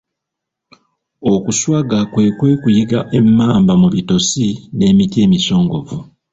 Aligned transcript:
Okuswaga 1.33 1.99
kwe 2.11 2.25
kwe 2.37 2.51
kuyigga 2.61 2.99
emmamba 3.17 3.73
mu 3.81 3.87
ttosi 3.95 4.47
n'emiti 4.77 5.17
emisongovu 5.25 5.97